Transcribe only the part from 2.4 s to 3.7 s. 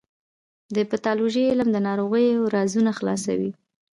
رازونه خلاصوي.